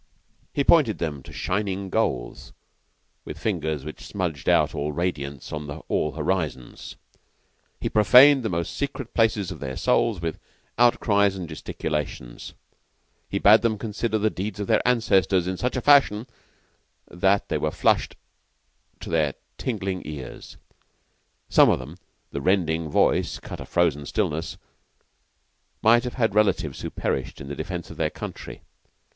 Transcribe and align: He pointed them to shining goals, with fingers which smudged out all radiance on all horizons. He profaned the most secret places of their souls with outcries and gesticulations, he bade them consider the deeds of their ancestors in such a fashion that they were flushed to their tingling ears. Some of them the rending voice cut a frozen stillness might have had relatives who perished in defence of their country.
He 0.51 0.63
pointed 0.63 0.97
them 0.97 1.21
to 1.21 1.31
shining 1.31 1.91
goals, 1.91 2.53
with 3.23 3.37
fingers 3.37 3.85
which 3.85 4.03
smudged 4.07 4.49
out 4.49 4.73
all 4.73 4.91
radiance 4.91 5.53
on 5.53 5.69
all 5.69 6.13
horizons. 6.13 6.95
He 7.79 7.87
profaned 7.87 8.41
the 8.41 8.49
most 8.49 8.75
secret 8.75 9.13
places 9.13 9.51
of 9.51 9.59
their 9.59 9.77
souls 9.77 10.19
with 10.19 10.39
outcries 10.79 11.35
and 11.35 11.47
gesticulations, 11.47 12.55
he 13.29 13.37
bade 13.37 13.61
them 13.61 13.77
consider 13.77 14.17
the 14.17 14.31
deeds 14.31 14.59
of 14.59 14.65
their 14.65 14.81
ancestors 14.87 15.45
in 15.45 15.55
such 15.55 15.77
a 15.77 15.81
fashion 15.81 16.25
that 17.07 17.49
they 17.49 17.59
were 17.59 17.69
flushed 17.69 18.15
to 19.01 19.09
their 19.11 19.35
tingling 19.59 20.01
ears. 20.03 20.57
Some 21.47 21.69
of 21.69 21.77
them 21.77 21.99
the 22.31 22.41
rending 22.41 22.89
voice 22.89 23.37
cut 23.37 23.59
a 23.61 23.65
frozen 23.67 24.07
stillness 24.07 24.57
might 25.83 26.05
have 26.05 26.15
had 26.15 26.33
relatives 26.33 26.81
who 26.81 26.89
perished 26.89 27.39
in 27.39 27.49
defence 27.55 27.91
of 27.91 27.97
their 27.97 28.09
country. 28.09 28.63